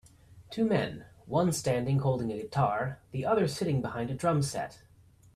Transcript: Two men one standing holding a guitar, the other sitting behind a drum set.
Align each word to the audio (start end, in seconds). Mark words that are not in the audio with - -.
Two 0.49 0.65
men 0.65 1.05
one 1.27 1.51
standing 1.53 1.99
holding 1.99 2.31
a 2.31 2.37
guitar, 2.41 2.97
the 3.11 3.23
other 3.23 3.47
sitting 3.47 3.83
behind 3.83 4.09
a 4.09 4.15
drum 4.15 4.41
set. 4.41 4.81